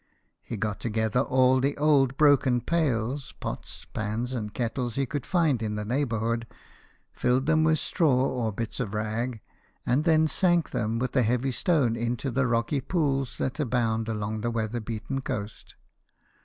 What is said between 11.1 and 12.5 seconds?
a heavy stone into the